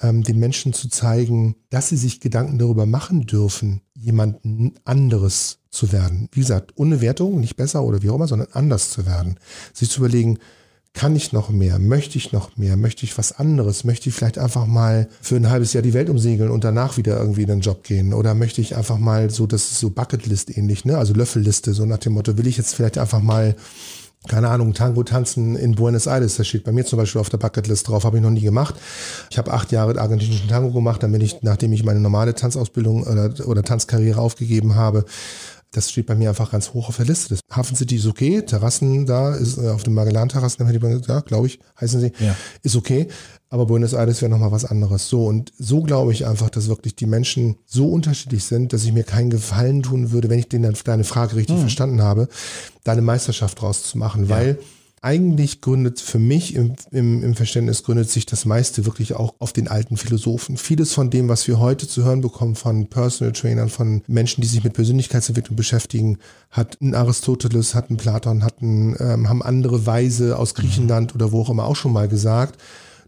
[0.00, 5.92] ähm, den Menschen zu zeigen, dass sie sich Gedanken darüber machen dürfen, jemanden anderes zu
[5.92, 6.28] werden.
[6.32, 9.38] Wie gesagt, ohne Wertung, nicht besser oder wie auch immer, sondern anders zu werden.
[9.72, 10.38] Sich zu überlegen,
[10.92, 11.78] kann ich noch mehr?
[11.78, 12.76] Möchte ich noch mehr?
[12.76, 13.84] Möchte ich was anderes?
[13.84, 17.16] Möchte ich vielleicht einfach mal für ein halbes Jahr die Welt umsegeln und danach wieder
[17.16, 18.12] irgendwie in einen Job gehen?
[18.12, 20.98] Oder möchte ich einfach mal so, das ist so Bucketlist ähnlich, ne?
[20.98, 23.54] Also Löffelliste, so nach dem Motto, will ich jetzt vielleicht einfach mal
[24.28, 27.38] keine Ahnung, Tango tanzen in Buenos Aires, das steht bei mir zum Beispiel auf der
[27.38, 28.74] Bucketlist drauf, habe ich noch nie gemacht.
[29.30, 33.04] Ich habe acht Jahre argentinischen Tango gemacht, dann bin ich, nachdem ich meine normale Tanzausbildung
[33.04, 35.04] oder, oder Tanzkarriere aufgegeben habe,
[35.72, 37.36] Das steht bei mir einfach ganz hoch auf der Liste.
[37.36, 40.66] Das Hafen City ist okay, Terrassen da, ist äh, auf den Magellan-Terrassen,
[41.06, 42.34] ja, glaube ich, heißen sie, Ja.
[42.62, 43.06] ist okay.
[43.52, 45.08] Aber Buenos Aires wäre nochmal was anderes.
[45.08, 48.92] So, und so glaube ich einfach, dass wirklich die Menschen so unterschiedlich sind, dass ich
[48.92, 52.28] mir keinen Gefallen tun würde, wenn ich den, deine Frage richtig verstanden habe,
[52.84, 54.28] da eine Meisterschaft draus zu machen.
[54.28, 54.60] Weil
[55.02, 59.52] eigentlich gründet für mich im, im, im Verständnis gründet sich das meiste wirklich auch auf
[59.52, 60.56] den alten Philosophen.
[60.56, 64.46] Vieles von dem, was wir heute zu hören bekommen von Personal Trainern, von Menschen, die
[64.46, 66.18] sich mit Persönlichkeitsentwicklung beschäftigen,
[66.50, 71.32] hat ein Aristoteles, hat ein Platon, hat ein, ähm, haben andere Weise aus Griechenland oder
[71.32, 72.60] wo auch immer auch schon mal gesagt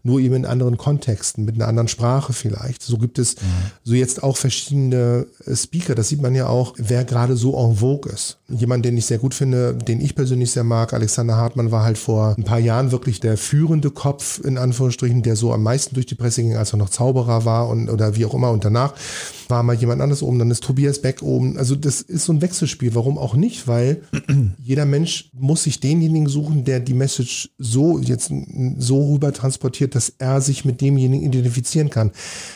[0.03, 2.81] nur eben in anderen Kontexten, mit einer anderen Sprache vielleicht.
[2.81, 3.37] So gibt es
[3.83, 5.95] so jetzt auch verschiedene äh, Speaker.
[5.95, 8.37] Das sieht man ja auch, wer gerade so en vogue ist.
[8.49, 11.97] Jemand, den ich sehr gut finde, den ich persönlich sehr mag, Alexander Hartmann, war halt
[11.97, 16.05] vor ein paar Jahren wirklich der führende Kopf, in Anführungsstrichen, der so am meisten durch
[16.05, 18.51] die Presse ging, als er noch Zauberer war und oder wie auch immer.
[18.51, 18.93] Und danach
[19.53, 21.57] war mal jemand anderes oben, dann ist Tobias Beck oben.
[21.59, 22.95] Also das ist so ein Wechselspiel.
[22.95, 23.67] Warum auch nicht?
[23.67, 24.01] Weil
[24.57, 28.31] jeder Mensch muss sich denjenigen suchen, der die Message so jetzt
[28.77, 32.11] so rüber transportiert, dass er sich mit demjenigen identifizieren kann.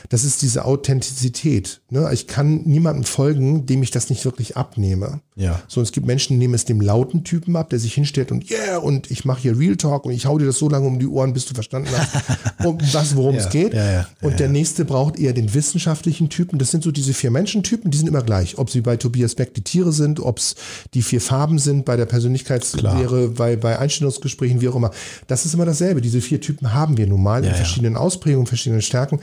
[0.10, 1.81] Das ist diese Authentizität.
[1.91, 2.10] Ne?
[2.12, 5.21] Ich kann niemandem folgen, dem ich das nicht wirklich abnehme.
[5.38, 5.62] Ja.
[5.67, 8.50] So, es gibt Menschen, die nehmen es dem lauten Typen ab, der sich hinstellt und
[8.50, 10.97] yeah, und ich mache hier Real Talk und ich hau dir das so lange um
[10.97, 13.73] die Ohren, bis du verstanden hast, um was, worum Ja, es geht.
[13.73, 16.58] ja, ja, und der nächste braucht eher den wissenschaftlichen Typen.
[16.58, 18.58] Das sind so diese vier Menschentypen, die sind immer gleich.
[18.58, 20.56] Ob sie bei Tobias Beck die Tiere sind, ob es
[20.95, 24.91] die vier Farben sind bei der Persönlichkeitslehre, bei, bei Einstellungsgesprächen, wie auch immer.
[25.28, 26.02] Das ist immer dasselbe.
[26.02, 29.19] Diese vier Typen haben wir nun mal in verschiedenen Ausprägungen, verschiedenen Stärken.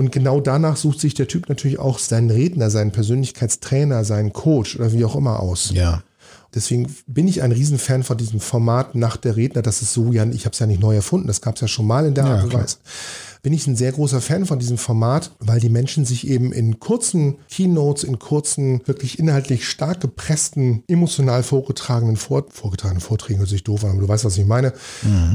[0.00, 4.76] Und genau danach sucht sich der Typ natürlich auch seinen Redner, seinen Persönlichkeitstrainer, seinen Coach
[4.76, 5.72] oder wie auch immer aus.
[5.74, 6.02] Ja.
[6.54, 9.60] Deswegen bin ich ein Riesenfan von diesem Format nach der Redner.
[9.60, 11.68] Das ist so ja, ich habe es ja nicht neu erfunden, das gab es ja
[11.68, 12.64] schon mal in der Ja, Art und klar.
[13.42, 16.78] Bin ich ein sehr großer Fan von diesem Format, weil die Menschen sich eben in
[16.78, 23.64] kurzen Keynotes, in kurzen, wirklich inhaltlich stark gepressten, emotional vorgetragenen, Vor vorgetragenen Vorträgen, hört sich
[23.64, 24.72] doof an, aber du weißt, was ich meine,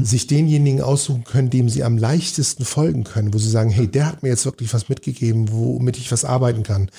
[0.02, 4.06] sich denjenigen aussuchen können, dem sie am leichtesten folgen können, wo sie sagen, hey, der
[4.06, 6.90] hat mir jetzt wirklich was mitgegeben, womit ich was arbeiten kann.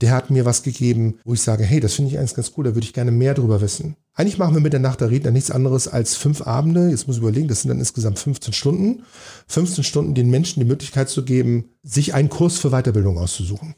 [0.00, 2.64] Der hat mir was gegeben, wo ich sage, hey, das finde ich eigentlich ganz cool,
[2.64, 3.96] da würde ich gerne mehr drüber wissen.
[4.20, 6.90] Eigentlich machen wir mit der Nacht der Redner nichts anderes als fünf Abende.
[6.90, 9.02] Jetzt muss ich überlegen, das sind dann insgesamt 15 Stunden.
[9.48, 13.76] 15 Stunden den Menschen die Möglichkeit zu geben, sich einen Kurs für Weiterbildung auszusuchen.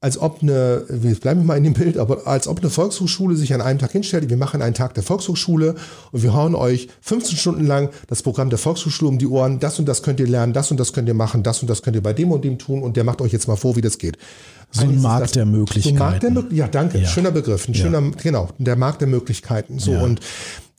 [0.00, 3.52] Als ob eine, wir bleiben mal in dem Bild, aber als ob eine Volkshochschule sich
[3.52, 5.74] an einem Tag hinstellt, wir machen einen Tag der Volkshochschule
[6.12, 9.80] und wir hauen euch 15 Stunden lang das Programm der Volkshochschule um die Ohren, das
[9.80, 11.96] und das könnt ihr lernen, das und das könnt ihr machen, das und das könnt
[11.96, 13.98] ihr bei dem und dem tun und der macht euch jetzt mal vor, wie das
[13.98, 14.18] geht.
[14.72, 15.96] So ein Markt das- der Möglichkeiten.
[15.98, 16.56] So ein Markt der Möglichkeiten.
[16.56, 16.98] Ja, danke.
[16.98, 17.08] Ja.
[17.08, 17.66] Schöner Begriff.
[17.68, 17.82] Ein Ja.
[17.82, 19.78] schöner, genau, der Markt der Möglichkeiten.
[19.78, 20.02] So Ja.
[20.02, 20.20] und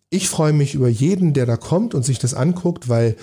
[0.09, 3.15] ich freue mich über jeden, der da kommt und sich das anguckt, weil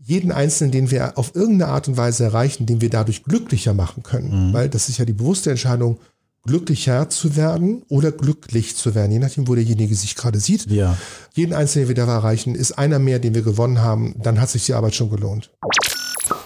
[0.00, 4.02] jeden Einzelnen, den wir auf irgendeine Art und Weise erreichen, den wir dadurch glücklicher machen
[4.02, 4.52] können.
[4.52, 5.98] Weil das ist ja die bewusste Entscheidung,
[6.46, 10.70] glücklicher zu werden oder glücklich zu werden, je nachdem, wo derjenige sich gerade sieht.
[10.70, 10.96] Ja.
[11.34, 14.48] Jeden Einzelnen, den wir da erreichen, ist einer mehr, den wir gewonnen haben, dann hat
[14.48, 15.50] sich die Arbeit schon gelohnt.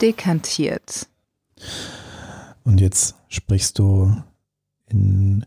[0.01, 1.07] Dekantiert.
[2.65, 4.15] Und jetzt sprichst du
[4.87, 5.45] in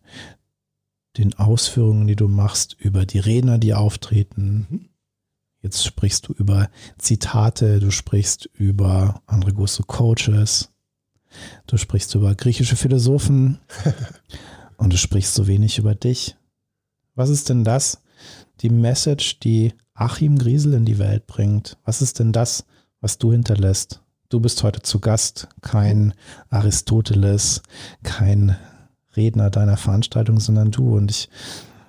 [1.18, 4.90] den Ausführungen, die du machst, über die Redner, die auftreten.
[5.62, 10.74] Jetzt sprichst du über Zitate, du sprichst über andere große Coaches,
[11.68, 13.60] du sprichst über griechische Philosophen
[14.78, 16.36] und du sprichst so wenig über dich.
[17.16, 18.02] Was ist denn das,
[18.62, 21.78] die Message, die Achim Griesel in die Welt bringt?
[21.86, 22.66] Was ist denn das,
[23.00, 24.02] was du hinterlässt?
[24.36, 26.14] Du bist heute zu Gast, kein
[26.50, 27.62] Aristoteles,
[28.04, 28.58] kein
[29.16, 30.98] Redner deiner Veranstaltung, sondern du.
[30.98, 31.30] Und ich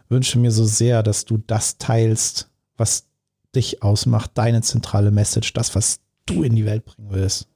[0.09, 3.07] wünsche mir so sehr, dass du das teilst, was
[3.57, 7.49] dich ausmacht, deine zentrale Message, das, was du in die Welt bringen willst.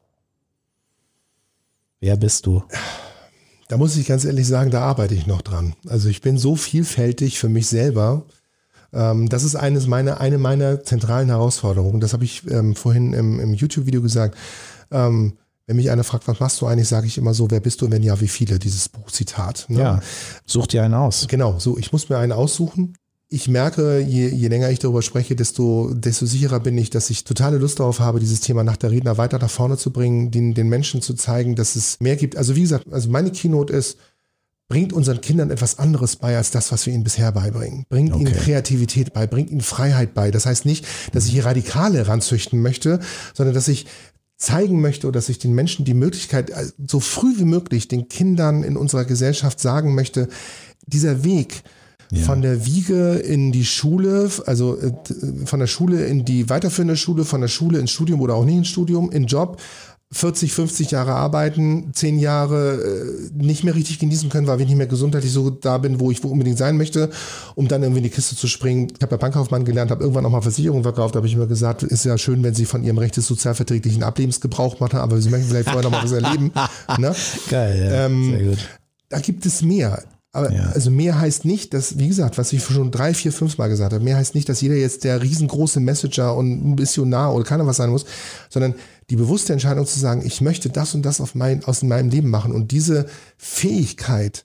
[2.00, 2.64] Wer bist du?
[3.68, 5.76] Da muss ich ganz ehrlich sagen, da arbeite ich noch dran.
[5.86, 8.26] Also ich bin so vielfältig für mich selber.
[8.92, 12.00] Ähm, das ist eines meiner, eine meiner zentralen Herausforderungen.
[12.00, 14.36] Das habe ich ähm, vorhin im, im YouTube-Video gesagt.
[14.90, 15.34] Ähm,
[15.66, 17.84] wenn mich einer fragt, was machst du eigentlich, sage ich immer so, wer bist du
[17.84, 19.66] und wenn ja, wie viele, dieses Buchzitat.
[19.68, 19.78] Ne?
[19.78, 20.00] Ja,
[20.44, 21.26] such dir einen aus.
[21.28, 22.94] Genau, so, ich muss mir einen aussuchen.
[23.28, 27.22] Ich merke, je, je länger ich darüber spreche, desto, desto sicherer bin ich, dass ich
[27.22, 30.54] totale Lust darauf habe, dieses Thema nach der Redner weiter nach vorne zu bringen, den,
[30.54, 32.36] den Menschen zu zeigen, dass es mehr gibt.
[32.36, 33.96] Also wie gesagt, also meine Keynote ist,
[34.70, 37.84] bringt unseren Kindern etwas anderes bei als das, was wir ihnen bisher beibringen.
[37.88, 38.38] Bringt ihnen Okay.
[38.38, 40.30] Kreativität bei, bringt ihnen Freiheit bei.
[40.30, 43.00] Das heißt nicht, dass ich hier Radikale ranzüchten möchte,
[43.34, 43.86] sondern dass ich
[44.40, 48.08] zeigen möchte oder dass ich den Menschen die Möglichkeit, also so früh wie möglich den
[48.08, 50.28] Kindern in unserer Gesellschaft sagen möchte,
[50.86, 51.62] dieser Weg,
[52.12, 52.24] Ja.
[52.24, 54.92] von der Wiege in die Schule, also äh,
[55.44, 58.56] von der Schule in die weiterführende Schule, von der Schule ins Studium oder auch nicht
[58.56, 59.60] ins Studium, in Job,
[60.12, 64.76] 40, 50 Jahre arbeiten, 10 Jahre äh, nicht mehr richtig genießen können, weil ich nicht
[64.76, 67.10] mehr gesundheitlich so da bin, wo ich unbedingt sein möchte,
[67.54, 68.88] um dann irgendwie in die Kiste zu springen.
[68.96, 71.84] Ich habe ja Bankkaufmann gelernt, habe irgendwann auch mal Versicherungen verkauft, habe ich immer gesagt,
[71.84, 75.30] ist ja schön, wenn Sie von Ihrem Recht des sozialverträglichen Ablebens Gebrauch machen, aber Sie
[75.30, 76.50] möchten vielleicht vorher noch mal was erleben.
[76.98, 77.14] Ne?
[77.48, 78.06] Geil, ja.
[78.06, 78.58] Ähm, Sehr gut.
[79.10, 80.02] Da gibt es mehr.
[80.32, 80.70] Aber Ja.
[80.70, 83.92] also mehr heißt nicht, dass, wie gesagt, was ich schon drei, vier, fünf Mal gesagt
[83.92, 87.78] habe, mehr heißt nicht, dass jeder jetzt der riesengroße Messenger und Missionar oder keiner was
[87.78, 88.04] sein muss,
[88.48, 88.74] sondern
[89.10, 92.30] die bewusste Entscheidung zu sagen, ich möchte das und das auf mein, aus meinem Leben
[92.30, 92.52] machen.
[92.52, 93.06] Und diese
[93.38, 94.44] Fähigkeit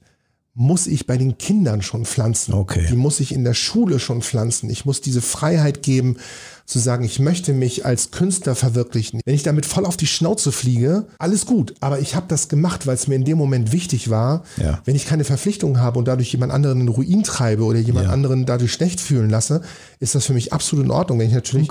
[0.55, 2.53] muss ich bei den Kindern schon pflanzen.
[2.53, 2.87] Okay.
[2.89, 4.69] Die muss ich in der Schule schon pflanzen.
[4.69, 6.17] Ich muss diese Freiheit geben,
[6.65, 9.21] zu sagen, ich möchte mich als Künstler verwirklichen.
[9.23, 11.75] Wenn ich damit voll auf die Schnauze fliege, alles gut.
[11.79, 14.43] Aber ich habe das gemacht, weil es mir in dem Moment wichtig war.
[14.57, 14.81] Ja.
[14.83, 18.11] Wenn ich keine Verpflichtung habe und dadurch jemand anderen in Ruin treibe oder jemand Ja.
[18.13, 19.61] anderen dadurch schlecht fühlen lasse,
[19.99, 21.19] ist das für mich absolut in Ordnung.
[21.19, 21.69] Wenn ich natürlich,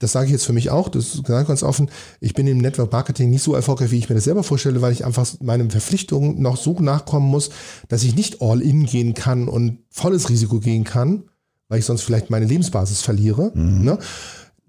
[0.00, 1.88] das sage ich jetzt für mich auch, das ist ganz ganz offen,
[2.20, 4.92] ich bin im Network Marketing nicht so erfolgreich, wie ich mir das selber vorstelle, weil
[4.92, 7.50] ich einfach meinen Verpflichtungen noch so nachkommen muss,
[7.88, 11.24] dass ich nicht all in gehen kann und volles Risiko gehen kann,
[11.72, 13.50] weil ich sonst vielleicht meine Lebensbasis verliere.
[13.54, 13.98] Ne?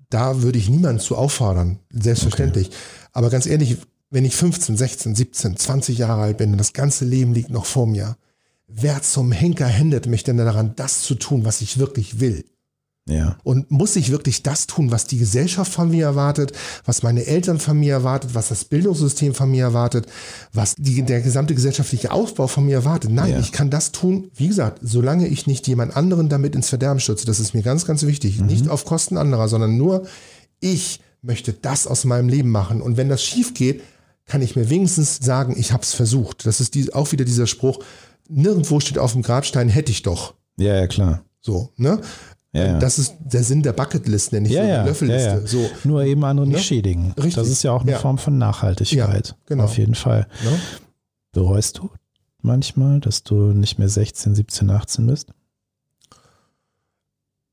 [0.10, 2.70] Da würde ich niemanden zu auffordern, selbstverständlich.
[3.12, 3.76] Aber ganz ehrlich,
[4.10, 7.66] wenn ich 15, 16, 17, 20 Jahre alt bin und das ganze Leben liegt noch
[7.66, 8.16] vor mir,
[8.68, 12.46] wer zum Henker hindert mich denn daran, das zu tun, was ich wirklich will?
[13.08, 13.38] Ja.
[13.44, 16.54] Und muss ich wirklich das tun, was die Gesellschaft von mir erwartet,
[16.86, 20.06] was meine Eltern von mir erwartet, was das Bildungssystem von mir erwartet,
[20.54, 23.12] was die, der gesamte gesellschaftliche Aufbau von mir erwartet?
[23.12, 23.40] Nein, Ja.
[23.40, 27.26] ich kann das tun, wie gesagt, solange ich nicht jemand anderen damit ins Verderben stürze.
[27.26, 28.40] Das ist mir ganz, ganz wichtig.
[28.40, 30.04] Nicht auf Kosten anderer, sondern nur
[30.62, 32.82] ich möchte das aus meinem Leben machen.
[32.82, 33.82] Und wenn das schief geht,
[34.26, 36.46] kann ich mir wenigstens sagen, ich habe es versucht.
[36.46, 37.80] Das ist die, auch wieder dieser Spruch,
[38.30, 40.36] nirgendwo steht auf dem Grabstein, hätte ich doch.
[40.58, 41.24] Ja, ja, klar.
[41.42, 42.00] So, ne?
[42.54, 42.78] Ja.
[42.78, 45.28] Das ist der Sinn der Bucketlist, nenne ich ja, so, ja, die Löffelliste.
[45.30, 45.48] ja.
[45.48, 46.62] So, Nur eben andere nicht Ne?
[46.64, 47.12] schädigen.
[47.18, 47.34] Richtig.
[47.36, 47.96] Das ist ja auch eine.
[47.98, 49.36] Form von Nachhaltigkeit.
[49.48, 49.64] Genau.
[49.64, 50.28] Auf jeden Fall.
[50.44, 50.60] ne?
[51.32, 51.90] Bereust du
[52.42, 55.30] manchmal, dass du nicht mehr 16, 17, 18 bist?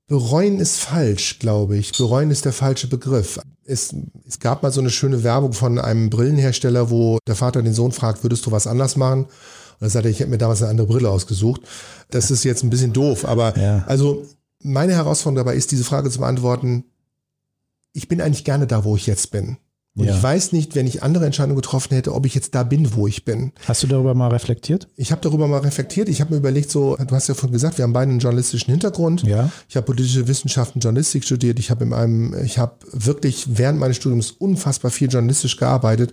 [0.07, 1.93] Bereuen ist falsch, glaube ich.
[1.97, 3.39] Bereuen ist der falsche Begriff.
[3.65, 3.95] Es,
[4.27, 7.93] es gab mal so eine schöne Werbung von einem Brillenhersteller, wo der Vater den Sohn
[7.93, 9.25] fragt, würdest du was anders machen?
[9.25, 11.63] Und er sagte, ich hätte mir damals eine andere Brille ausgesucht.
[12.11, 13.85] Das ist jetzt ein bisschen doof, aber Ja.
[13.87, 14.27] also
[14.63, 16.85] meine Herausforderung dabei ist, diese Frage zu beantworten.
[17.93, 19.57] Ich bin eigentlich gerne da, wo ich jetzt bin.
[19.97, 20.17] Und Ja.
[20.17, 23.09] ich weiß nicht, wenn ich andere Entscheidungen getroffen hätte, ob ich jetzt da bin, wo
[23.09, 23.53] ich bin.
[23.67, 24.87] Hast du darüber mal reflektiert?
[24.95, 26.09] Ich habe darüber mal reflektiert.
[26.09, 28.71] Ich habe mir überlegt, so, du hast ja vorhin gesagt, wir haben beide einen journalistischen
[28.71, 29.25] Hintergrund.
[29.25, 29.51] Ja.
[29.69, 31.59] Ich habe politische Wissenschaften, Journalistik studiert.
[31.59, 36.13] Ich habe in einem, ich habe wirklich während meines Studiums unfassbar viel journalistisch gearbeitet,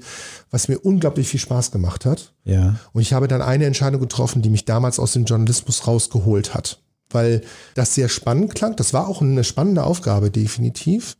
[0.49, 2.33] was mir unglaublich viel Spaß gemacht hat.
[2.45, 2.77] Ja.
[2.93, 6.79] Und ich habe dann eine Entscheidung getroffen, die mich damals aus dem Journalismus rausgeholt hat.
[7.09, 7.41] Weil
[7.75, 8.75] das sehr spannend klang.
[8.75, 11.15] Das war auch eine spannende Aufgabe, definitiv.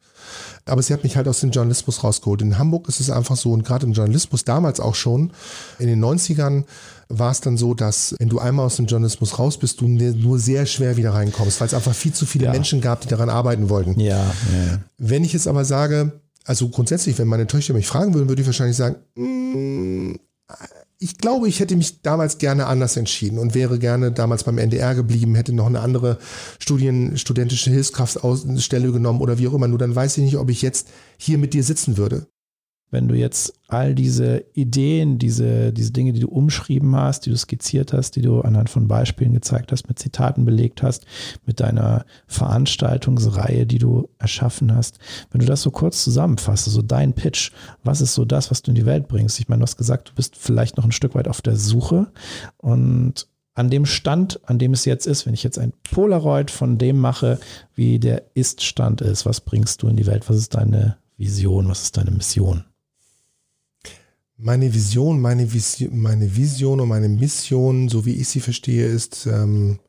[0.65, 2.41] Aber sie hat mich halt aus dem Journalismus rausgeholt.
[2.41, 5.31] In Hamburg ist es einfach so, und gerade im Journalismus damals auch schon,
[5.79, 6.65] in den 90ern
[7.07, 10.39] war es dann so, dass wenn du einmal aus dem Journalismus raus bist, du nur
[10.39, 12.51] sehr schwer wieder reinkommst, weil es einfach viel zu viele Ja.
[12.51, 13.97] Menschen gab, die daran arbeiten wollten.
[13.99, 14.25] Ja.
[14.25, 14.79] ja.
[14.97, 16.11] Wenn ich jetzt aber sage,
[16.43, 20.15] also grundsätzlich, wenn meine Töchter mich fragen würden, würde ich wahrscheinlich sagen, mm,
[20.99, 24.95] ich glaube, ich hätte mich damals gerne anders entschieden und wäre gerne damals beim NDR
[24.95, 26.17] geblieben, hätte noch eine andere
[26.59, 29.67] Studien, studentische Hilfskraftstelle genommen oder wie auch immer.
[29.67, 32.27] Nur dann weiß ich nicht, ob ich jetzt hier mit dir sitzen würde.
[32.89, 37.37] Wenn du jetzt all diese Ideen, diese, diese Dinge, die du umschrieben hast, die du
[37.37, 41.05] skizziert hast, die du anhand von Beispielen gezeigt hast, mit Zitaten belegt hast,
[41.45, 44.99] mit deiner Veranstaltungsreihe, die du erschaffen hast,
[45.31, 47.51] wenn du das so kurz zusammenfasst, so dein Pitch,
[47.83, 49.39] was ist so das, was du in die Welt bringst?
[49.39, 52.07] Ich meine, du hast gesagt, du bist vielleicht noch ein Stück weit auf der Suche
[52.57, 56.77] und an dem Stand, an dem es jetzt ist, wenn ich jetzt ein Polaroid von
[56.77, 57.39] dem mache,
[57.73, 60.29] wie der Ist-Stand ist, was bringst du in die Welt?
[60.29, 61.67] Was ist deine Vision?
[61.67, 62.65] Was ist deine Mission?
[64.39, 69.25] Meine Vision, meine Vision, meine Vision und meine Mission, so wie ich sie verstehe, ist,
[69.25, 69.79] ähm,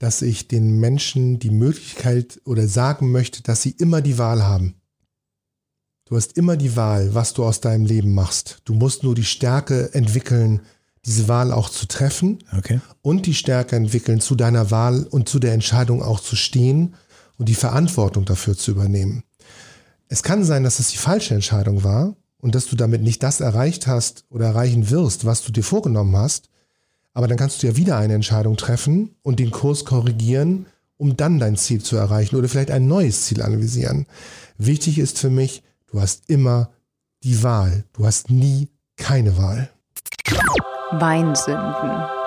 [0.00, 4.74] dass ich den Menschen die Möglichkeit oder sagen möchte, dass sie immer die Wahl haben.
[6.06, 8.62] Du hast immer die Wahl, was du aus deinem Leben machst.
[8.64, 10.62] Du musst nur die Stärke entwickeln,
[11.04, 12.80] diese Wahl auch zu treffen Okay.
[13.02, 16.96] und die Stärke entwickeln, zu deiner Wahl und zu der Entscheidung auch zu stehen
[17.38, 19.22] und die Verantwortung dafür zu übernehmen.
[20.08, 23.40] Es kann sein, dass es die falsche Entscheidung war und dass du damit nicht das
[23.40, 26.48] erreicht hast oder erreichen wirst, was du dir vorgenommen hast.
[27.12, 31.38] Aber dann kannst du ja wieder eine Entscheidung treffen und den Kurs korrigieren, um dann
[31.38, 34.06] dein Ziel zu erreichen oder vielleicht ein neues Ziel analysieren.
[34.58, 36.70] Wichtig ist für mich, du hast immer
[37.22, 37.84] die Wahl.
[37.92, 39.70] Du hast nie keine Wahl.
[40.92, 42.20] Weinsünden.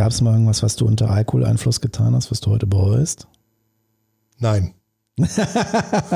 [0.00, 3.28] Gab es mal irgendwas, was du unter Alkoholeinfluss getan hast, was du heute bereust?
[4.38, 4.72] Nein.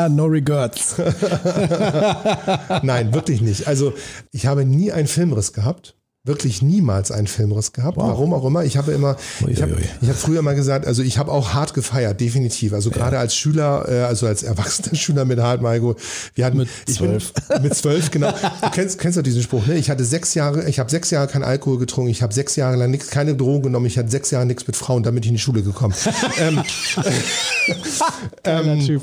[0.09, 0.97] no regrets.
[2.83, 3.69] Nein, wirklich nicht.
[3.69, 3.93] Also
[4.31, 5.99] ich habe nie einen Filmriss gehabt.
[6.27, 7.99] Wirklich niemals einen Filmriss gehabt.
[7.99, 8.07] Wow.
[8.09, 8.65] Warum auch immer.
[8.65, 11.53] Ich habe immer, Ui, ich habe ich habe früher mal gesagt, also ich habe auch
[11.53, 12.73] hart gefeiert, definitiv.
[12.73, 15.97] Also gerade als Schüler, äh, also als erwachsener Schüler mit hart, Marco.
[16.35, 17.33] Wir hatten Mit ich bin- zwölf.
[17.63, 18.31] mit zwölf, genau.
[18.33, 19.77] Du kennst, kennst doch diesen Spruch, ne?
[19.77, 22.77] Ich hatte sechs Jahre, ich habe sechs Jahre kein Alkohol getrunken, ich habe sechs Jahre
[22.77, 25.35] lang nix, keine Drogen genommen, ich hatte sechs Jahre nichts mit Frauen, damit ich in
[25.35, 25.93] die Schule gekommen.
[26.39, 26.63] ähm,
[28.43, 29.03] Geiler Typ.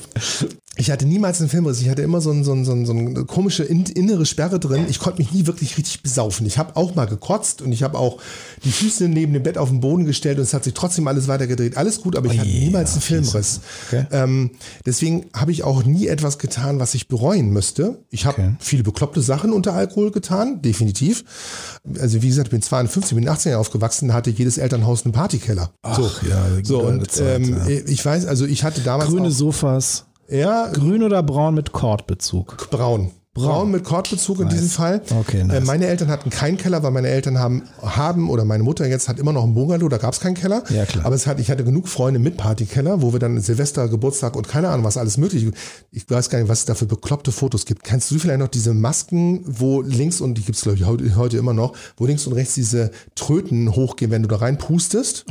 [0.77, 1.81] Ich hatte niemals einen Filmriss.
[1.81, 4.57] Ich hatte immer so, ein, so, ein, so, ein, so eine komische in, innere Sperre
[4.57, 4.85] drin.
[4.89, 6.45] Ich konnte mich nie wirklich richtig besaufen.
[6.47, 8.19] Ich habe auch mal gekotzt und ich habe auch
[8.63, 11.27] die Füße neben dem Bett auf den Boden gestellt und es hat sich trotzdem alles
[11.27, 11.75] weitergedreht.
[11.75, 13.59] Alles gut, aber ich hatte Ui, niemals einen Filmriss.
[13.87, 14.05] Okay.
[14.11, 14.51] Ähm,
[14.85, 17.99] deswegen habe ich auch nie etwas getan, was ich bereuen müsste.
[18.09, 18.55] Ich habe Okay.
[18.59, 21.25] viele bekloppte Sachen unter Alkohol getan, definitiv.
[21.99, 24.57] Also wie gesagt, ich bin 52, bin in den 80er Jahren aufgewachsen, da hatte jedes
[24.57, 25.71] Elternhaus einen Partykeller.
[25.95, 27.79] so, ja, so und Zeit, ähm, ja.
[27.85, 30.05] ich weiß, also ich hatte damals Grüne auch, Sofas.
[30.31, 32.69] Ja, Grün oder braun mit Kordbezug?
[32.71, 33.11] Braun.
[33.33, 35.01] Braun mit Kordbezug in diesem Fall.
[35.09, 35.59] Okay, nice.
[35.59, 39.07] Äh, meine Eltern hatten keinen Keller, weil meine Eltern haben, haben oder meine Mutter jetzt
[39.07, 40.63] hat immer noch einen Bungalow, da gab es keinen Keller.
[40.69, 41.05] Ja, klar.
[41.05, 44.49] Aber es hat, ich hatte genug Freunde mit Partykeller, wo wir dann Silvester, Geburtstag und
[44.49, 45.49] keine Ahnung, was alles möglich
[45.91, 47.85] Ich weiß gar nicht, was es da für bekloppte Fotos gibt.
[47.85, 51.15] Kennst du vielleicht noch diese Masken, wo links und die gibt es, glaube ich, heute,
[51.15, 55.25] heute immer noch, wo links und rechts diese Tröten hochgehen, wenn du da reinpustest?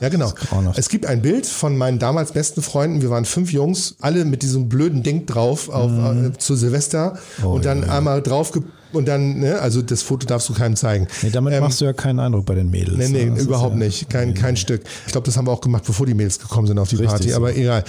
[0.00, 0.32] Ja, genau.
[0.76, 3.00] Es gibt ein Bild von meinen damals besten Freunden.
[3.00, 7.48] Wir waren fünf Jungs, alle mit diesem blöden Ding drauf auf, äh, zu Silvester Oh,
[7.54, 8.52] und dann ja, einmal drauf
[8.92, 11.06] und dann, ne, also das Foto darfst du keinem zeigen.
[11.22, 12.96] Nee, damit Ähm, machst du ja keinen Eindruck bei den Mädels.
[12.96, 13.40] Nee, nee, ne?
[13.40, 14.08] Überhaupt ja, nicht.
[14.10, 14.82] Kein, kein Stück.
[15.06, 17.10] Ich glaube, das haben wir auch gemacht, bevor die Mädels gekommen sind auf die Richtig
[17.10, 17.36] Party, so.
[17.36, 17.84] aber egal.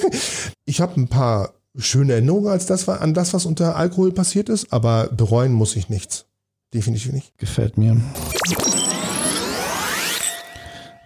[0.64, 4.72] ich habe ein paar schöne Erinnerungen als das, an das, was unter Alkohol passiert ist,
[4.72, 6.26] aber bereuen muss ich nichts.
[6.74, 7.36] Definitiv nicht.
[7.38, 8.00] Gefällt mir.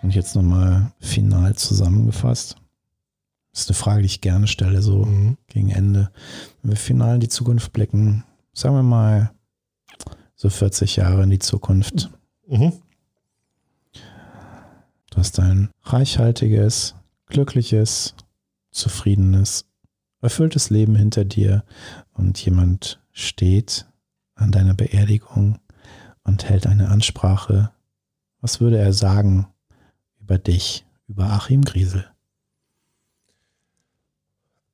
[0.06, 2.54] Und jetzt nochmal final zusammengefasst.
[3.50, 5.36] Das ist eine Frage, die ich gerne stelle, so Mhm.
[5.48, 6.12] gegen Ende.
[6.62, 9.32] Wenn wir final in die Zukunft blicken, sagen wir mal
[10.36, 12.08] so 40 Jahre in die Zukunft.
[12.46, 12.72] Mhm.
[15.10, 16.94] Du hast ein reichhaltiges,
[17.26, 18.14] glückliches,
[18.70, 19.64] zufriedenes,
[20.20, 21.64] erfülltes Leben hinter dir
[22.12, 23.86] und jemand steht
[24.36, 25.58] an deiner Beerdigung
[26.22, 27.72] und hält eine Ansprache.
[28.40, 29.48] Was würde er sagen
[30.26, 32.04] über dich, über Achim Griesel?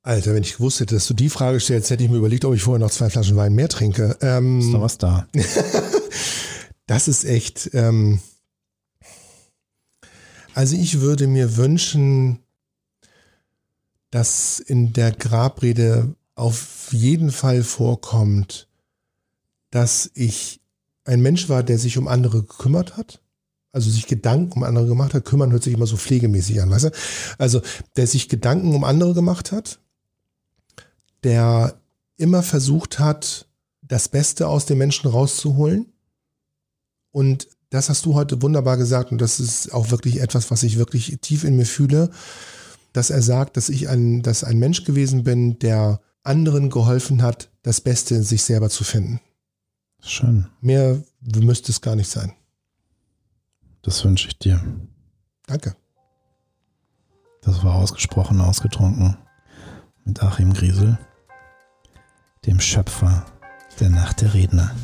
[0.00, 2.54] Alter, wenn ich gewusst hätte, dass du die Frage stellst, hätte ich mir überlegt, ob
[2.54, 4.16] ich vorher noch zwei Flaschen Wein mehr trinke.
[4.22, 5.28] Ähm, Ist noch was da?
[6.86, 7.70] Das ist echt.
[7.74, 8.20] Ähm,
[10.52, 12.40] also ich würde mir wünschen,
[14.10, 18.68] dass in der Grabrede auf jeden Fall vorkommt,
[19.70, 20.60] dass ich
[21.04, 23.21] ein Mensch war, der sich um andere gekümmert hat.
[23.72, 25.24] Also sich Gedanken um andere gemacht hat.
[25.24, 26.90] Kümmern hört sich immer so pflegemäßig an, weißt du?
[27.38, 27.62] Also
[27.96, 29.80] der sich Gedanken um andere gemacht hat,
[31.24, 31.74] der
[32.16, 33.46] immer versucht hat,
[33.80, 35.86] das Beste aus den Menschen rauszuholen.
[37.10, 40.76] Und das hast du heute wunderbar gesagt und das ist auch wirklich etwas, was ich
[40.76, 42.10] wirklich tief in mir fühle,
[42.92, 47.50] dass er sagt, dass ich ein, dass ein Mensch gewesen bin, der anderen geholfen hat,
[47.62, 49.20] das Beste in sich selber zu finden.
[50.00, 50.46] Schön.
[50.60, 52.32] Mehr müsste es gar nicht sein.
[53.82, 54.60] Das wünsche ich dir.
[55.46, 55.76] Danke.
[57.42, 59.18] Das war ausgesprochen ausgetrunken
[60.04, 60.98] mit Achim Griesel,
[62.46, 63.26] dem Schöpfer
[63.80, 64.74] der Nacht der Redner.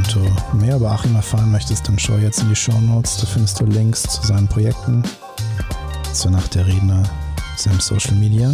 [0.00, 3.18] Und du mehr über Achim erfahren möchtest, dann schau jetzt in die Show Notes.
[3.18, 5.02] Da findest du Links zu seinen Projekten,
[6.12, 7.02] zur Nacht der Redner,
[7.56, 8.50] seinem Social Media.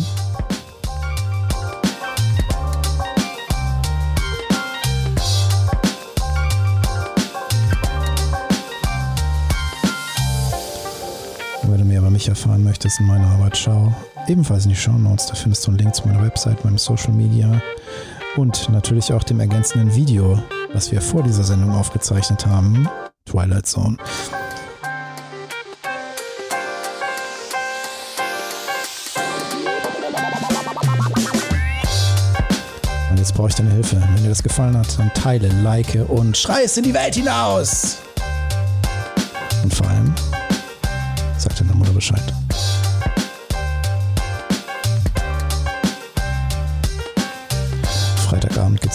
[11.62, 13.94] Wenn du mehr über mich erfahren möchtest in meiner Arbeit, schau
[14.26, 15.26] ebenfalls in die Show Notes.
[15.26, 17.60] Da findest du einen Link zu meiner Website, meinem Social Media
[18.36, 22.88] und natürlich auch dem ergänzenden Video, was wir vor dieser Sendung aufgezeichnet haben,
[23.24, 23.96] Twilight Zone.
[33.10, 33.96] Und jetzt brauche ich deine Hilfe.
[34.14, 37.98] Wenn dir das gefallen hat, dann teile, like und schrei es in die Welt hinaus.
[39.62, 40.14] Und vor allem,
[41.38, 42.35] sag deiner Mutter Bescheid.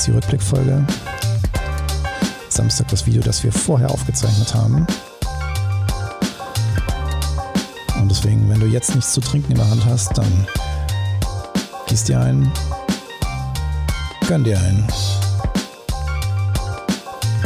[0.02, 0.86] Montags die Rückblickfolge.
[2.49, 4.88] Samstag das Video, das wir vorher aufgezeichnet haben.
[7.99, 10.47] Und deswegen, wenn du jetzt nichts zu trinken in der Hand hast, dann
[11.88, 12.52] gieß dir ein,
[14.28, 14.88] gönn dir ein.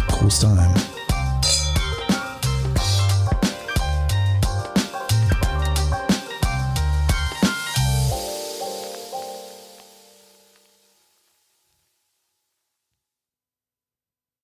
[0.07, 0.73] Gruß daheim.